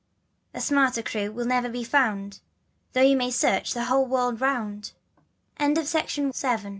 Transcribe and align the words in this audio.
And 0.51 0.59
a 0.59 0.65
smarter 0.65 1.03
crew 1.03 1.31
will 1.31 1.45
never 1.45 1.69
be 1.69 1.83
found, 1.83 2.39
Though 2.93 3.03
you 3.03 3.15
may 3.15 3.29
search 3.29 3.75
the 3.75 3.83
whole 3.85 4.07
world 4.07 4.41
round 4.41 4.93
HIE 5.59 5.75
FOR 5.75 5.83
CHRIS 5.83 6.65